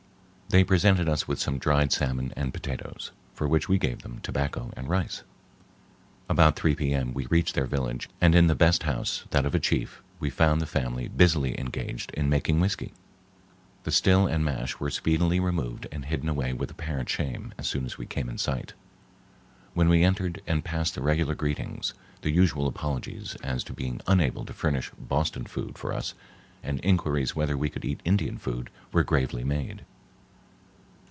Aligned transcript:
They 0.53 0.65
presented 0.65 1.07
us 1.07 1.29
with 1.29 1.39
some 1.39 1.59
dried 1.59 1.93
salmon 1.93 2.33
and 2.35 2.53
potatoes, 2.53 3.11
for 3.33 3.47
which 3.47 3.69
we 3.69 3.77
gave 3.77 4.01
them 4.01 4.19
tobacco 4.21 4.73
and 4.75 4.89
rice. 4.89 5.23
About 6.27 6.57
3 6.57 6.75
P.M. 6.75 7.13
we 7.13 7.25
reached 7.27 7.55
their 7.55 7.65
village, 7.65 8.09
and 8.19 8.35
in 8.35 8.47
the 8.47 8.53
best 8.53 8.83
house, 8.83 9.23
that 9.29 9.45
of 9.45 9.55
a 9.55 9.61
chief, 9.61 10.01
we 10.19 10.29
found 10.29 10.59
the 10.59 10.65
family 10.65 11.07
busily 11.07 11.57
engaged 11.57 12.11
in 12.15 12.27
making 12.27 12.59
whiskey. 12.59 12.91
The 13.85 13.91
still 13.93 14.27
and 14.27 14.43
mash 14.43 14.77
were 14.77 14.89
speedily 14.91 15.39
removed 15.39 15.87
and 15.89 16.03
hidden 16.03 16.27
away 16.27 16.51
with 16.51 16.69
apparent 16.69 17.07
shame 17.07 17.53
as 17.57 17.69
soon 17.69 17.85
as 17.85 17.97
we 17.97 18.05
came 18.05 18.27
in 18.27 18.37
sight. 18.37 18.73
When 19.73 19.87
we 19.87 20.03
entered 20.03 20.41
and 20.45 20.65
passed 20.65 20.95
the 20.95 21.01
regular 21.01 21.33
greetings, 21.33 21.93
the 22.23 22.29
usual 22.29 22.67
apologies 22.67 23.35
as 23.41 23.63
to 23.63 23.73
being 23.73 24.01
unable 24.05 24.43
to 24.43 24.51
furnish 24.53 24.91
Boston 24.99 25.45
food 25.45 25.77
for 25.77 25.93
us 25.93 26.13
and 26.61 26.81
inquiries 26.83 27.37
whether 27.37 27.55
we 27.55 27.69
could 27.69 27.85
eat 27.85 28.01
Indian 28.03 28.37
food 28.37 28.69
were 28.91 29.05
gravely 29.05 29.45
made. 29.45 29.85